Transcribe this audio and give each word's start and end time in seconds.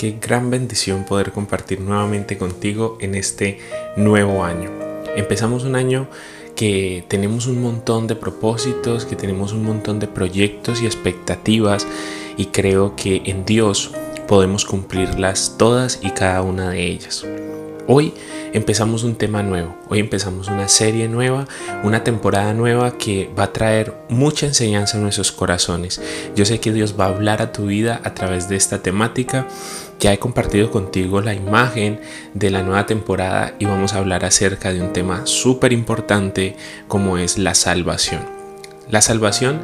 Qué 0.00 0.16
gran 0.18 0.48
bendición 0.48 1.04
poder 1.04 1.30
compartir 1.30 1.82
nuevamente 1.82 2.38
contigo 2.38 2.96
en 3.02 3.14
este 3.14 3.58
nuevo 3.98 4.44
año. 4.44 4.70
Empezamos 5.14 5.64
un 5.64 5.76
año 5.76 6.08
que 6.56 7.04
tenemos 7.06 7.46
un 7.46 7.60
montón 7.60 8.06
de 8.06 8.16
propósitos, 8.16 9.04
que 9.04 9.14
tenemos 9.14 9.52
un 9.52 9.62
montón 9.62 9.98
de 9.98 10.06
proyectos 10.06 10.80
y 10.80 10.86
expectativas 10.86 11.86
y 12.38 12.46
creo 12.46 12.96
que 12.96 13.20
en 13.26 13.44
Dios 13.44 13.90
podemos 14.26 14.64
cumplirlas 14.64 15.56
todas 15.58 15.98
y 16.00 16.12
cada 16.12 16.40
una 16.40 16.70
de 16.70 16.82
ellas. 16.82 17.26
Hoy 17.86 18.14
empezamos 18.52 19.02
un 19.02 19.16
tema 19.16 19.42
nuevo, 19.42 19.76
hoy 19.88 19.98
empezamos 19.98 20.48
una 20.48 20.68
serie 20.68 21.08
nueva, 21.08 21.46
una 21.82 22.04
temporada 22.04 22.54
nueva 22.54 22.96
que 22.96 23.28
va 23.38 23.44
a 23.44 23.52
traer 23.52 23.92
mucha 24.08 24.46
enseñanza 24.46 24.96
a 24.96 25.00
nuestros 25.00 25.32
corazones. 25.32 26.00
Yo 26.36 26.44
sé 26.44 26.60
que 26.60 26.72
Dios 26.72 26.94
va 26.98 27.06
a 27.06 27.08
hablar 27.08 27.42
a 27.42 27.52
tu 27.52 27.66
vida 27.66 28.00
a 28.04 28.14
través 28.14 28.48
de 28.48 28.56
esta 28.56 28.80
temática. 28.80 29.48
Ya 30.00 30.12
he 30.14 30.18
compartido 30.18 30.70
contigo 30.70 31.20
la 31.20 31.34
imagen 31.34 32.00
de 32.34 32.50
la 32.50 32.62
nueva 32.62 32.86
temporada 32.86 33.54
y 33.58 33.66
vamos 33.66 33.92
a 33.92 33.98
hablar 33.98 34.24
acerca 34.24 34.72
de 34.72 34.80
un 34.80 34.92
tema 34.92 35.26
súper 35.26 35.72
importante 35.72 36.56
como 36.88 37.18
es 37.18 37.36
la 37.36 37.54
salvación. 37.54 38.22
La 38.88 39.02
salvación 39.02 39.60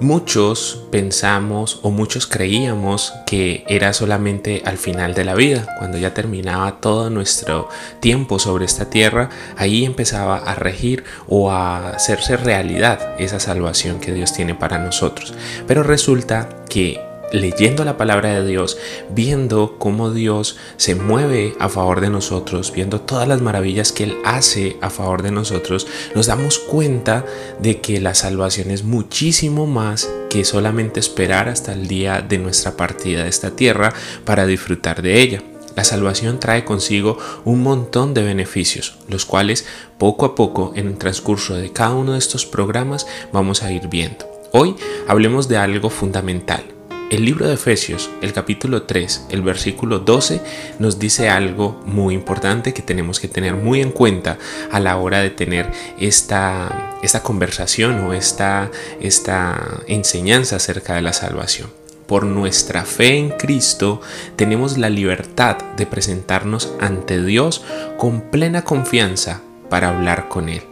Muchos 0.00 0.84
pensamos 0.92 1.80
o 1.82 1.90
muchos 1.90 2.28
creíamos 2.28 3.12
que 3.26 3.64
era 3.66 3.92
solamente 3.92 4.62
al 4.64 4.78
final 4.78 5.12
de 5.12 5.24
la 5.24 5.34
vida, 5.34 5.74
cuando 5.76 5.98
ya 5.98 6.14
terminaba 6.14 6.80
todo 6.80 7.10
nuestro 7.10 7.68
tiempo 7.98 8.38
sobre 8.38 8.64
esta 8.64 8.88
tierra, 8.90 9.28
ahí 9.56 9.84
empezaba 9.84 10.36
a 10.36 10.54
regir 10.54 11.02
o 11.26 11.50
a 11.50 11.90
hacerse 11.90 12.36
realidad 12.36 13.16
esa 13.18 13.40
salvación 13.40 13.98
que 13.98 14.14
Dios 14.14 14.32
tiene 14.32 14.54
para 14.54 14.78
nosotros. 14.78 15.34
Pero 15.66 15.82
resulta 15.82 16.48
que 16.68 17.07
leyendo 17.32 17.84
la 17.84 17.96
palabra 17.96 18.34
de 18.34 18.46
Dios, 18.46 18.78
viendo 19.10 19.76
cómo 19.78 20.10
Dios 20.10 20.56
se 20.76 20.94
mueve 20.94 21.54
a 21.58 21.68
favor 21.68 22.00
de 22.00 22.10
nosotros, 22.10 22.72
viendo 22.72 23.00
todas 23.00 23.28
las 23.28 23.40
maravillas 23.40 23.92
que 23.92 24.04
Él 24.04 24.18
hace 24.24 24.76
a 24.80 24.90
favor 24.90 25.22
de 25.22 25.30
nosotros, 25.30 25.86
nos 26.14 26.26
damos 26.26 26.58
cuenta 26.58 27.24
de 27.60 27.80
que 27.80 28.00
la 28.00 28.14
salvación 28.14 28.70
es 28.70 28.84
muchísimo 28.84 29.66
más 29.66 30.08
que 30.30 30.44
solamente 30.44 31.00
esperar 31.00 31.48
hasta 31.48 31.72
el 31.72 31.88
día 31.88 32.20
de 32.20 32.38
nuestra 32.38 32.76
partida 32.76 33.24
de 33.24 33.28
esta 33.28 33.50
tierra 33.50 33.92
para 34.24 34.46
disfrutar 34.46 35.02
de 35.02 35.20
ella. 35.20 35.42
La 35.76 35.84
salvación 35.84 36.40
trae 36.40 36.64
consigo 36.64 37.18
un 37.44 37.62
montón 37.62 38.12
de 38.12 38.24
beneficios, 38.24 38.98
los 39.06 39.24
cuales 39.24 39.64
poco 39.96 40.26
a 40.26 40.34
poco 40.34 40.72
en 40.74 40.88
el 40.88 40.98
transcurso 40.98 41.54
de 41.54 41.72
cada 41.72 41.94
uno 41.94 42.14
de 42.14 42.18
estos 42.18 42.46
programas 42.46 43.06
vamos 43.32 43.62
a 43.62 43.70
ir 43.70 43.86
viendo. 43.86 44.26
Hoy 44.52 44.74
hablemos 45.06 45.46
de 45.46 45.56
algo 45.56 45.88
fundamental, 45.88 46.64
el 47.10 47.24
libro 47.24 47.48
de 47.48 47.54
Efesios, 47.54 48.10
el 48.20 48.32
capítulo 48.32 48.82
3, 48.82 49.28
el 49.30 49.42
versículo 49.42 50.00
12, 50.00 50.40
nos 50.78 50.98
dice 50.98 51.30
algo 51.30 51.80
muy 51.86 52.14
importante 52.14 52.74
que 52.74 52.82
tenemos 52.82 53.18
que 53.18 53.28
tener 53.28 53.54
muy 53.54 53.80
en 53.80 53.92
cuenta 53.92 54.38
a 54.70 54.78
la 54.78 54.96
hora 54.98 55.20
de 55.20 55.30
tener 55.30 55.70
esta, 55.98 56.98
esta 57.02 57.22
conversación 57.22 58.00
o 58.00 58.12
esta, 58.12 58.70
esta 59.00 59.80
enseñanza 59.86 60.56
acerca 60.56 60.94
de 60.94 61.02
la 61.02 61.14
salvación. 61.14 61.70
Por 62.06 62.24
nuestra 62.24 62.84
fe 62.84 63.16
en 63.16 63.30
Cristo 63.30 64.00
tenemos 64.36 64.76
la 64.76 64.90
libertad 64.90 65.56
de 65.76 65.86
presentarnos 65.86 66.72
ante 66.78 67.22
Dios 67.22 67.64
con 67.96 68.30
plena 68.30 68.64
confianza 68.64 69.40
para 69.70 69.90
hablar 69.90 70.28
con 70.28 70.48
Él. 70.48 70.62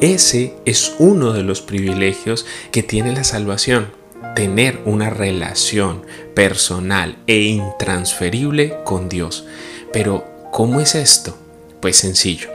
Ese 0.00 0.54
es 0.64 0.94
uno 0.98 1.32
de 1.32 1.42
los 1.42 1.60
privilegios 1.60 2.46
que 2.70 2.84
tiene 2.84 3.12
la 3.12 3.24
salvación 3.24 3.97
tener 4.38 4.78
una 4.84 5.10
relación 5.10 6.06
personal 6.36 7.16
e 7.26 7.40
intransferible 7.40 8.76
con 8.84 9.08
Dios. 9.08 9.44
Pero, 9.92 10.24
¿cómo 10.52 10.80
es 10.80 10.94
esto? 10.94 11.36
Pues 11.80 11.96
sencillo. 11.96 12.50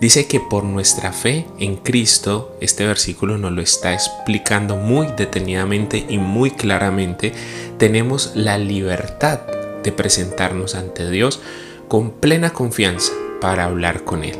Dice 0.00 0.26
que 0.26 0.40
por 0.40 0.64
nuestra 0.64 1.12
fe 1.12 1.46
en 1.60 1.76
Cristo, 1.76 2.56
este 2.60 2.84
versículo 2.84 3.38
nos 3.38 3.52
lo 3.52 3.62
está 3.62 3.92
explicando 3.92 4.74
muy 4.74 5.06
detenidamente 5.16 6.04
y 6.08 6.18
muy 6.18 6.50
claramente, 6.50 7.32
tenemos 7.78 8.32
la 8.34 8.58
libertad 8.58 9.42
de 9.84 9.92
presentarnos 9.92 10.74
ante 10.74 11.08
Dios 11.08 11.40
con 11.86 12.10
plena 12.10 12.52
confianza 12.52 13.12
para 13.40 13.66
hablar 13.66 14.02
con 14.02 14.24
Él 14.24 14.36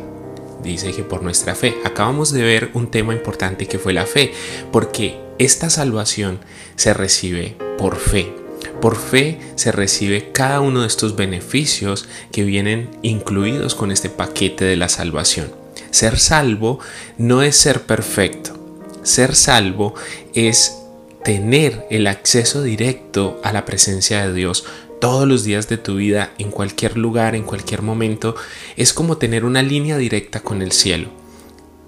dice 0.61 0.91
que 0.91 1.03
por 1.03 1.23
nuestra 1.23 1.55
fe. 1.55 1.75
Acabamos 1.83 2.31
de 2.31 2.43
ver 2.43 2.69
un 2.73 2.91
tema 2.91 3.13
importante 3.13 3.67
que 3.67 3.79
fue 3.79 3.93
la 3.93 4.05
fe, 4.05 4.31
porque 4.71 5.17
esta 5.39 5.69
salvación 5.69 6.39
se 6.75 6.93
recibe 6.93 7.55
por 7.77 7.97
fe. 7.97 8.33
Por 8.81 8.97
fe 8.97 9.39
se 9.55 9.71
recibe 9.71 10.31
cada 10.31 10.59
uno 10.59 10.81
de 10.81 10.87
estos 10.87 11.15
beneficios 11.15 12.07
que 12.31 12.43
vienen 12.43 12.89
incluidos 13.01 13.75
con 13.75 13.91
este 13.91 14.09
paquete 14.09 14.65
de 14.65 14.75
la 14.75 14.89
salvación. 14.89 15.51
Ser 15.91 16.17
salvo 16.19 16.79
no 17.17 17.41
es 17.43 17.55
ser 17.55 17.83
perfecto. 17.83 18.57
Ser 19.03 19.35
salvo 19.35 19.93
es 20.33 20.77
tener 21.23 21.85
el 21.89 22.07
acceso 22.07 22.63
directo 22.63 23.39
a 23.43 23.53
la 23.53 23.65
presencia 23.65 24.25
de 24.25 24.33
Dios 24.33 24.65
todos 24.99 25.27
los 25.27 25.43
días 25.43 25.67
de 25.67 25.77
tu 25.77 25.95
vida, 25.95 26.31
en 26.37 26.51
cualquier 26.51 26.95
lugar, 26.95 27.35
en 27.35 27.43
cualquier 27.43 27.81
momento, 27.81 28.35
es 28.77 28.93
como 28.93 29.17
tener 29.17 29.45
una 29.45 29.63
línea 29.63 29.97
directa 29.97 30.41
con 30.41 30.61
el 30.61 30.71
cielo. 30.71 31.09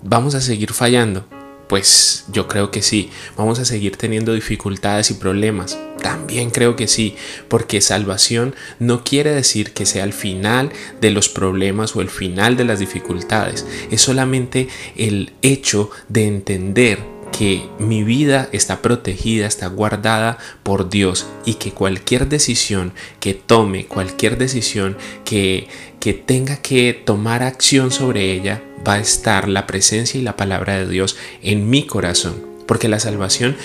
¿Vamos 0.02 0.34
a 0.34 0.42
seguir 0.42 0.74
fallando? 0.74 1.26
Pues 1.68 2.26
yo 2.32 2.48
creo 2.48 2.72
que 2.72 2.82
sí. 2.82 3.10
¿Vamos 3.38 3.60
a 3.60 3.66
seguir 3.66 3.98
teniendo 3.98 4.34
dificultades 4.34 5.12
y 5.12 5.16
problemas? 5.16 5.78
También 6.02 6.50
creo 6.50 6.76
que 6.76 6.88
sí, 6.88 7.16
porque 7.48 7.82
salvación 7.82 8.56
no 8.80 9.04
quiere 9.04 9.32
decir 9.32 9.74
que 9.74 9.86
sea 9.86 10.04
el 10.04 10.14
final 10.14 10.72
de 11.00 11.12
los 11.12 11.30
problemas 11.30 11.96
o 11.96 12.02
el 12.02 12.10
final 12.10 12.58
de 12.58 12.66
las 12.66 12.80
dificultades. 12.80 13.66
Es 13.90 14.02
solamente 14.02 14.68
el 14.96 15.32
hecho 15.42 15.90
de 16.10 16.28
entender 16.28 17.14
que 17.38 17.68
mi 17.80 18.04
vida 18.04 18.48
está 18.52 18.82
protegida, 18.82 19.48
está 19.48 19.68
guardada 19.68 20.38
por 20.62 20.90
Dios 20.90 21.26
y 21.46 21.56
que 21.56 21.72
cualquier 21.72 22.30
decisión 22.30 22.94
que 23.20 23.34
tome, 23.34 23.86
cualquier 23.86 24.38
decisión 24.38 24.96
que, 25.26 25.68
que 26.00 26.14
tenga 26.14 26.58
que 26.58 26.94
tomar 26.94 27.44
acción 27.44 27.92
sobre 27.92 28.32
ella, 28.32 28.62
va 28.88 28.94
a 28.94 29.00
estar 29.00 29.50
la 29.50 29.66
presencia 29.68 30.20
y 30.20 30.24
la 30.24 30.38
palabra 30.38 30.78
de 30.78 30.88
Dios 30.88 31.18
en 31.42 31.70
mi 31.70 31.86
corazón. 31.86 32.36
Porque 32.68 32.88
la 32.88 33.00
salvación 33.00 33.58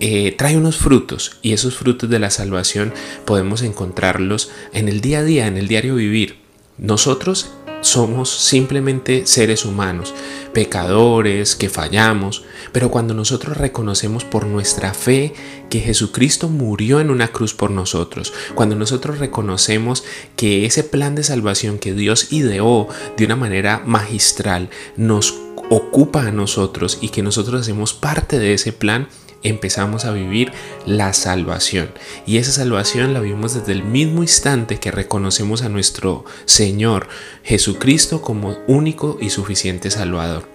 eh, 0.00 0.32
trae 0.38 0.56
unos 0.56 0.76
frutos 0.76 1.38
y 1.42 1.52
esos 1.52 1.76
frutos 1.76 2.08
de 2.08 2.20
la 2.20 2.30
salvación 2.30 2.92
podemos 3.24 3.62
encontrarlos 3.62 4.50
en 4.72 4.88
el 4.88 5.00
día 5.00 5.18
a 5.20 5.24
día, 5.24 5.46
en 5.48 5.56
el 5.56 5.66
diario 5.66 5.96
vivir. 5.96 6.36
Nosotros 6.78 7.50
somos 7.80 8.30
simplemente 8.30 9.26
seres 9.26 9.64
humanos, 9.64 10.14
pecadores, 10.52 11.56
que 11.56 11.68
fallamos, 11.68 12.44
pero 12.72 12.90
cuando 12.90 13.14
nosotros 13.14 13.56
reconocemos 13.56 14.24
por 14.24 14.46
nuestra 14.46 14.94
fe 14.94 15.34
que 15.70 15.80
Jesucristo 15.80 16.48
murió 16.48 17.00
en 17.00 17.10
una 17.10 17.28
cruz 17.28 17.54
por 17.54 17.70
nosotros, 17.70 18.32
cuando 18.54 18.74
nosotros 18.74 19.18
reconocemos 19.18 20.04
que 20.36 20.66
ese 20.66 20.84
plan 20.84 21.14
de 21.14 21.22
salvación 21.22 21.78
que 21.78 21.94
Dios 21.94 22.32
ideó 22.32 22.88
de 23.16 23.24
una 23.24 23.36
manera 23.36 23.82
magistral 23.84 24.70
nos 24.96 25.34
ocupa 25.70 26.22
a 26.22 26.32
nosotros 26.32 26.98
y 27.00 27.10
que 27.10 27.22
nosotros 27.22 27.60
hacemos 27.60 27.92
parte 27.92 28.38
de 28.38 28.54
ese 28.54 28.72
plan, 28.72 29.08
empezamos 29.42 30.04
a 30.04 30.12
vivir 30.12 30.52
la 30.86 31.12
salvación. 31.12 31.90
Y 32.26 32.38
esa 32.38 32.52
salvación 32.52 33.14
la 33.14 33.20
vivimos 33.20 33.54
desde 33.54 33.72
el 33.72 33.82
mismo 33.82 34.22
instante 34.22 34.78
que 34.78 34.90
reconocemos 34.90 35.62
a 35.62 35.68
nuestro 35.68 36.24
Señor 36.44 37.08
Jesucristo 37.42 38.22
como 38.22 38.58
único 38.66 39.18
y 39.20 39.30
suficiente 39.30 39.90
Salvador. 39.90 40.48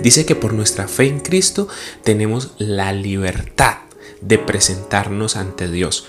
Dice 0.00 0.26
que 0.26 0.34
por 0.34 0.54
nuestra 0.54 0.88
fe 0.88 1.08
en 1.08 1.20
Cristo 1.20 1.68
tenemos 2.02 2.52
la 2.58 2.92
libertad 2.92 3.78
de 4.20 4.38
presentarnos 4.38 5.36
ante 5.36 5.70
Dios. 5.70 6.06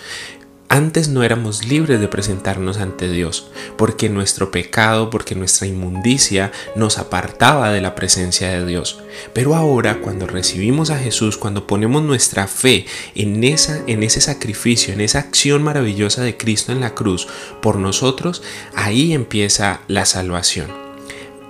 Antes 0.71 1.09
no 1.09 1.23
éramos 1.23 1.65
libres 1.65 1.99
de 1.99 2.07
presentarnos 2.07 2.77
ante 2.77 3.09
Dios, 3.09 3.49
porque 3.75 4.07
nuestro 4.07 4.51
pecado, 4.51 5.09
porque 5.09 5.33
nuestra 5.33 5.65
inmundicia 5.65 6.51
nos 6.75 6.99
apartaba 6.99 7.71
de 7.71 7.81
la 7.81 7.95
presencia 7.95 8.51
de 8.51 8.63
Dios. 8.63 8.99
Pero 9.33 9.55
ahora, 9.55 9.99
cuando 9.99 10.27
recibimos 10.27 10.91
a 10.91 10.99
Jesús, 10.99 11.37
cuando 11.37 11.65
ponemos 11.65 12.03
nuestra 12.03 12.45
fe 12.45 12.85
en, 13.15 13.43
esa, 13.43 13.81
en 13.87 14.03
ese 14.03 14.21
sacrificio, 14.21 14.93
en 14.93 15.01
esa 15.01 15.17
acción 15.17 15.63
maravillosa 15.63 16.21
de 16.21 16.37
Cristo 16.37 16.71
en 16.71 16.81
la 16.81 16.93
cruz 16.93 17.27
por 17.63 17.77
nosotros, 17.77 18.43
ahí 18.75 19.13
empieza 19.13 19.81
la 19.87 20.05
salvación. 20.05 20.88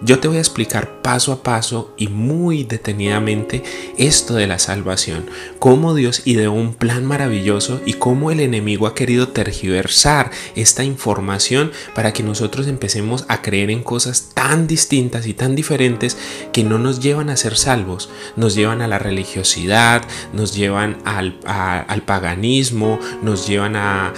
Yo 0.02 0.20
te 0.20 0.30
voy 0.30 0.38
a 0.38 0.42
explicar 0.42 1.02
paso 1.02 1.34
a 1.34 1.44
paso 1.44 1.94
y 1.98 2.08
muy 2.08 2.64
detenidamente 2.64 3.64
esto 3.98 4.36
de 4.36 4.48
la 4.48 4.58
salvación, 4.58 5.26
cómo 5.60 5.94
Dios 5.94 6.22
ideó 6.26 6.54
un 6.54 6.74
plan 6.74 7.04
maravilloso 7.04 7.82
y 7.86 7.94
cómo 7.94 8.32
el 8.32 8.40
enemigo 8.40 8.88
ha 8.88 8.96
querido 8.96 9.30
tergiversar 9.30 10.32
esta 10.56 10.86
información 10.86 11.72
para 11.96 12.14
que 12.14 12.24
nosotros 12.24 12.68
empecemos 12.68 13.26
a 13.28 13.42
creer 13.42 13.72
en 13.72 13.84
cosas 13.84 14.32
tan 14.34 14.68
distintas 14.68 15.28
y 15.28 15.34
tan 15.34 15.56
diferentes 15.56 16.18
que 16.54 16.64
no 16.64 16.80
nos 16.80 17.02
llevan 17.02 17.30
a 17.30 17.38
ser 17.38 17.58
salvos, 17.58 18.10
nos 18.38 18.56
llevan 18.56 18.82
a 18.82 18.88
la 18.88 19.00
religiosidad, 19.00 20.04
nos 20.32 20.56
llevan 20.56 20.98
al, 21.04 21.40
paganismo, 22.06 23.00
nos 23.22 23.48
llevan 23.48 23.76
a, 23.76 24.14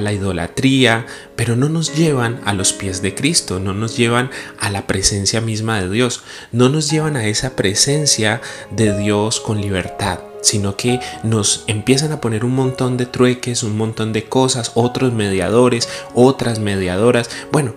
la 0.00 0.12
idolatría, 0.12 1.06
pero 1.36 1.56
no 1.56 1.68
nos 1.68 1.94
llevan 1.94 2.40
a 2.44 2.54
los 2.54 2.72
pies 2.72 3.02
de 3.02 3.14
Cristo, 3.14 3.60
no 3.60 3.74
nos 3.74 3.96
llevan 3.96 4.30
a 4.58 4.70
la 4.70 4.86
presencia 4.86 5.40
misma 5.40 5.80
de 5.80 5.90
Dios, 5.90 6.22
no 6.52 6.68
nos 6.68 6.90
llevan 6.90 7.16
a 7.16 7.26
esa 7.26 7.56
presencia 7.56 8.40
de 8.70 8.96
Dios 8.96 9.40
con 9.40 9.60
libertad 9.60 10.20
sino 10.42 10.76
que 10.76 10.98
nos 11.22 11.64
empiezan 11.68 12.10
a 12.10 12.20
poner 12.20 12.44
un 12.44 12.54
montón 12.54 12.96
de 12.96 13.06
trueques, 13.06 13.62
un 13.62 13.76
montón 13.76 14.12
de 14.12 14.24
cosas, 14.24 14.72
otros 14.74 15.12
mediadores, 15.12 15.88
otras 16.14 16.58
mediadoras. 16.58 17.30
Bueno, 17.52 17.74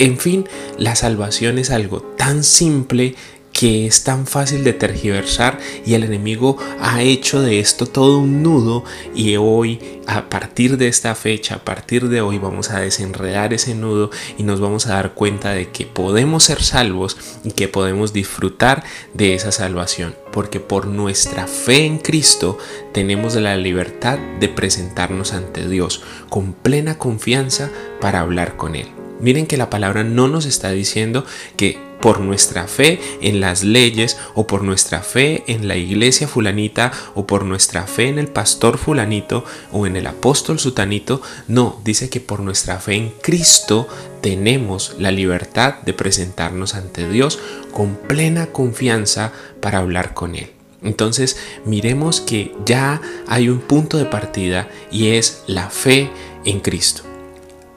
en 0.00 0.18
fin, 0.18 0.48
la 0.76 0.96
salvación 0.96 1.58
es 1.58 1.70
algo 1.70 2.00
tan 2.00 2.42
simple 2.42 3.14
que 3.60 3.86
es 3.86 4.04
tan 4.04 4.26
fácil 4.26 4.64
de 4.64 4.72
tergiversar 4.72 5.58
y 5.84 5.92
el 5.92 6.04
enemigo 6.04 6.56
ha 6.80 7.02
hecho 7.02 7.42
de 7.42 7.60
esto 7.60 7.84
todo 7.84 8.20
un 8.20 8.42
nudo 8.42 8.84
y 9.14 9.36
hoy 9.36 10.00
a 10.06 10.30
partir 10.30 10.78
de 10.78 10.88
esta 10.88 11.14
fecha, 11.14 11.56
a 11.56 11.58
partir 11.66 12.08
de 12.08 12.22
hoy 12.22 12.38
vamos 12.38 12.70
a 12.70 12.80
desenredar 12.80 13.52
ese 13.52 13.74
nudo 13.74 14.10
y 14.38 14.44
nos 14.44 14.60
vamos 14.60 14.86
a 14.86 14.94
dar 14.94 15.12
cuenta 15.12 15.50
de 15.52 15.68
que 15.68 15.84
podemos 15.84 16.44
ser 16.44 16.62
salvos 16.62 17.18
y 17.44 17.50
que 17.50 17.68
podemos 17.68 18.14
disfrutar 18.14 18.82
de 19.12 19.34
esa 19.34 19.52
salvación, 19.52 20.16
porque 20.32 20.58
por 20.58 20.86
nuestra 20.86 21.46
fe 21.46 21.84
en 21.84 21.98
Cristo 21.98 22.56
tenemos 22.94 23.34
la 23.34 23.58
libertad 23.58 24.18
de 24.40 24.48
presentarnos 24.48 25.34
ante 25.34 25.68
Dios 25.68 26.02
con 26.30 26.54
plena 26.54 26.96
confianza 26.96 27.68
para 28.00 28.20
hablar 28.20 28.56
con 28.56 28.74
Él. 28.74 28.99
Miren 29.20 29.46
que 29.46 29.56
la 29.56 29.70
palabra 29.70 30.04
no 30.04 30.28
nos 30.28 30.46
está 30.46 30.70
diciendo 30.70 31.24
que 31.56 31.90
por 32.00 32.20
nuestra 32.20 32.66
fe 32.66 32.98
en 33.20 33.40
las 33.40 33.62
leyes 33.62 34.16
o 34.34 34.46
por 34.46 34.62
nuestra 34.62 35.02
fe 35.02 35.44
en 35.46 35.68
la 35.68 35.76
iglesia 35.76 36.26
fulanita 36.26 36.92
o 37.14 37.26
por 37.26 37.44
nuestra 37.44 37.86
fe 37.86 38.08
en 38.08 38.18
el 38.18 38.28
pastor 38.28 38.78
fulanito 38.78 39.44
o 39.72 39.86
en 39.86 39.96
el 39.96 40.06
apóstol 40.06 40.58
sutanito. 40.58 41.20
No, 41.46 41.80
dice 41.84 42.08
que 42.08 42.20
por 42.20 42.40
nuestra 42.40 42.78
fe 42.78 42.94
en 42.94 43.12
Cristo 43.22 43.86
tenemos 44.20 44.96
la 44.98 45.10
libertad 45.10 45.74
de 45.82 45.92
presentarnos 45.92 46.74
ante 46.74 47.08
Dios 47.08 47.38
con 47.72 47.96
plena 47.96 48.46
confianza 48.46 49.32
para 49.60 49.78
hablar 49.78 50.14
con 50.14 50.34
Él. 50.34 50.50
Entonces 50.82 51.36
miremos 51.66 52.22
que 52.22 52.54
ya 52.64 53.02
hay 53.26 53.50
un 53.50 53.60
punto 53.60 53.98
de 53.98 54.06
partida 54.06 54.68
y 54.90 55.08
es 55.08 55.42
la 55.46 55.68
fe 55.68 56.10
en 56.46 56.60
Cristo. 56.60 57.09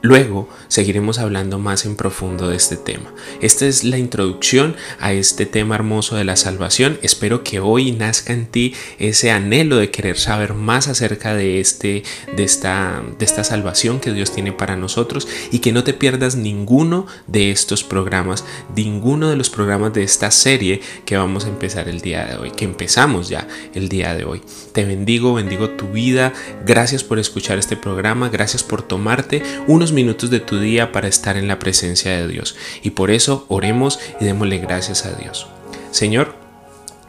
Luego 0.05 0.49
seguiremos 0.67 1.17
hablando 1.17 1.59
más 1.59 1.85
en 1.85 1.95
profundo 1.95 2.49
de 2.49 2.57
este 2.57 2.75
tema. 2.75 3.13
Esta 3.39 3.65
es 3.67 3.85
la 3.85 3.97
introducción 3.97 4.75
a 4.99 5.13
este 5.13 5.45
tema 5.45 5.75
hermoso 5.75 6.17
de 6.17 6.25
la 6.25 6.35
salvación. 6.35 6.99
Espero 7.01 7.41
que 7.45 7.61
hoy 7.61 7.93
nazca 7.93 8.33
en 8.33 8.47
ti 8.47 8.75
ese 8.99 9.31
anhelo 9.31 9.77
de 9.77 9.91
querer 9.91 10.17
saber 10.17 10.55
más 10.55 10.89
acerca 10.89 11.33
de, 11.35 11.61
este, 11.61 12.03
de, 12.35 12.43
esta, 12.43 13.01
de 13.17 13.23
esta 13.23 13.45
salvación 13.45 14.01
que 14.01 14.11
Dios 14.11 14.33
tiene 14.33 14.51
para 14.51 14.75
nosotros 14.75 15.25
y 15.53 15.59
que 15.59 15.71
no 15.71 15.85
te 15.85 15.93
pierdas 15.93 16.35
ninguno 16.35 17.07
de 17.27 17.51
estos 17.51 17.85
programas, 17.85 18.43
ninguno 18.75 19.29
de 19.29 19.37
los 19.37 19.49
programas 19.49 19.93
de 19.93 20.03
esta 20.03 20.31
serie 20.31 20.81
que 21.05 21.15
vamos 21.15 21.45
a 21.45 21.47
empezar 21.47 21.87
el 21.87 22.01
día 22.01 22.25
de 22.25 22.35
hoy, 22.35 22.51
que 22.51 22.65
empezamos 22.65 23.29
ya 23.29 23.47
el 23.73 23.87
día 23.87 24.13
de 24.13 24.25
hoy. 24.25 24.41
Te 24.73 24.83
bendigo, 24.83 25.35
bendigo 25.35 25.69
tu 25.69 25.87
vida. 25.87 26.33
Gracias 26.65 27.05
por 27.05 27.19
escuchar 27.19 27.57
este 27.57 27.77
programa, 27.77 28.27
gracias 28.27 28.63
por 28.63 28.81
tomarte 28.81 29.41
unos 29.65 29.92
minutos 29.93 30.29
de 30.29 30.39
tu 30.39 30.59
día 30.59 30.91
para 30.91 31.07
estar 31.07 31.37
en 31.37 31.47
la 31.47 31.59
presencia 31.59 32.11
de 32.17 32.27
Dios. 32.27 32.55
Y 32.81 32.91
por 32.91 33.11
eso 33.11 33.45
oremos 33.47 33.99
y 34.19 34.25
démosle 34.25 34.57
gracias 34.57 35.05
a 35.05 35.13
Dios. 35.13 35.47
Señor, 35.91 36.42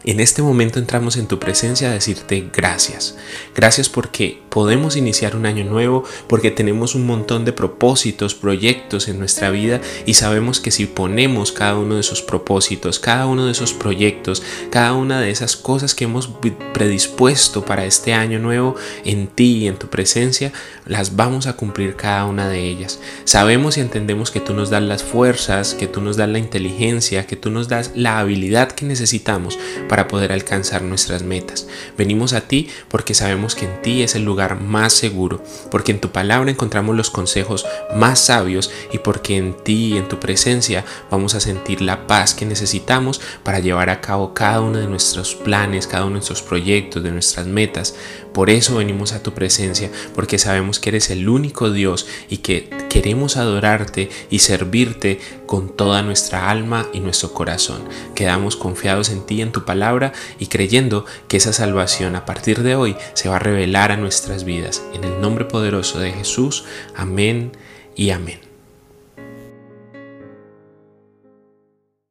en 0.05 0.21
este 0.21 0.43
momento 0.43 0.79
entramos 0.79 1.17
en 1.17 1.27
tu 1.27 1.39
presencia 1.39 1.91
a 1.91 1.95
decirte 1.95 2.49
gracias. 2.53 3.17
Gracias 3.55 3.89
porque 3.89 4.43
podemos 4.51 4.97
iniciar 4.97 5.35
un 5.35 5.47
año 5.47 5.65
nuevo, 5.65 6.05
porque 6.29 6.51
tenemos 6.51 6.95
un 6.95 7.06
montón 7.06 7.45
de 7.45 7.53
propósitos, 7.53 8.35
proyectos 8.35 9.09
en 9.09 9.19
nuestra 9.19 9.51
vida 9.51 9.81
y 10.05 10.15
sabemos 10.15 10.61
que 10.61 10.71
si 10.71 10.87
ponemos 10.87 11.53
cada 11.53 11.77
uno 11.77 11.95
de 11.95 12.03
esos 12.03 12.23
propósitos, 12.23 12.99
cada 12.99 13.27
uno 13.27 13.47
de 13.47 13.53
esos 13.53 13.73
proyectos, 13.73 14.43
cada 14.71 14.93
una 14.93 15.21
de 15.21 15.31
esas 15.31 15.56
cosas 15.56 15.95
que 15.95 16.05
hemos 16.05 16.29
predispuesto 16.73 17.65
para 17.65 17.87
este 17.87 18.12
año 18.12 18.39
nuevo 18.39 18.77
en 19.05 19.27
ti 19.29 19.59
y 19.59 19.69
en 19.69 19.77
tu 19.77 19.89
presencia, 19.89 20.53
las 20.87 21.17
vamos 21.17 21.47
a 21.47 21.55
cumplir 21.55 21.97
cada 21.97 22.27
una 22.27 22.49
de 22.49 22.61
ellas. 22.61 23.01
Sabemos 23.25 23.79
y 23.79 23.81
entendemos 23.81 24.31
que 24.31 24.41
tú 24.41 24.53
nos 24.53 24.69
das 24.69 24.83
las 24.83 25.03
fuerzas, 25.03 25.75
que 25.75 25.87
tú 25.87 26.01
nos 26.01 26.17
das 26.17 26.29
la 26.29 26.39
inteligencia, 26.39 27.27
que 27.27 27.37
tú 27.37 27.51
nos 27.51 27.69
das 27.69 27.93
la 27.95 28.19
habilidad 28.19 28.73
que 28.73 28.85
necesitamos 28.85 29.59
para 29.89 29.94
poder 30.08 30.32
alcanzar 30.32 30.82
nuestras 30.82 31.23
metas. 31.23 31.67
Venimos 31.96 32.32
a 32.32 32.43
ti 32.43 32.69
porque 32.88 33.14
sabemos 33.14 33.55
que 33.55 33.67
en 33.67 33.82
ti 33.82 34.02
es 34.02 34.14
el 34.14 34.25
lugar 34.25 34.61
más 34.61 34.93
seguro, 34.93 35.43
porque 35.70 35.93
en 35.93 36.00
tu 36.00 36.11
palabra 36.11 36.50
encontramos 36.50 36.96
los 36.96 37.11
consejos 37.11 37.67
más 37.94 38.19
sabios 38.19 38.70
y 38.93 38.99
porque 38.99 39.37
en 39.37 39.55
ti 39.55 39.94
y 39.94 39.96
en 39.96 40.08
tu 40.08 40.19
presencia 40.19 40.85
vamos 41.11 41.35
a 41.35 41.41
sentir 41.41 41.81
la 41.81 42.06
paz 42.06 42.35
que 42.35 42.46
necesitamos 42.46 43.20
para 43.43 43.61
llevar 43.61 43.91
a 43.91 44.00
cabo 44.00 44.35
cada 44.35 44.61
uno 44.61 44.79
de 44.79 44.87
nuestros 44.87 45.35
planes, 45.35 45.87
cada 45.87 46.05
uno 46.05 46.14
de 46.14 46.19
nuestros 46.19 46.43
proyectos, 46.43 47.02
de 47.02 47.12
nuestras 47.12 47.46
metas. 47.46 47.94
Por 48.32 48.50
eso 48.50 48.76
venimos 48.76 49.12
a 49.12 49.23
tu 49.23 49.32
presencia, 49.32 49.91
porque 50.14 50.38
sabemos 50.38 50.81
que 50.81 50.91
eres 50.91 51.11
el 51.11 51.29
único 51.29 51.70
Dios 51.70 52.06
y 52.29 52.38
que 52.38 52.69
queremos 52.91 53.37
adorarte 53.37 54.11
y 54.31 54.41
servirte 54.41 55.20
con 55.46 55.69
toda 55.69 56.02
nuestra 56.02 56.50
alma 56.50 56.87
y 56.93 57.00
nuestro 57.00 57.32
corazón. 57.32 57.82
Quedamos 58.14 58.56
confiados 58.56 59.11
en 59.11 59.25
ti, 59.26 59.43
en 59.43 59.52
tu 59.52 59.64
palabra 59.64 60.12
y 60.38 60.46
creyendo 60.46 61.05
que 61.29 61.37
esa 61.37 61.52
salvación 61.52 62.17
a 62.17 62.25
partir 62.25 62.62
de 62.62 62.76
hoy 62.76 62.96
se 63.14 63.29
va 63.29 63.37
a 63.37 63.41
revelar 63.41 63.93
a 63.93 63.96
nuestras 63.96 64.44
vidas. 64.44 64.82
En 64.93 65.05
el 65.05 65.20
nombre 65.20 65.44
poderoso 65.44 65.99
de 65.99 66.12
Jesús, 66.12 66.64
amén 66.96 67.52
y 67.94 68.11
amén. 68.11 68.54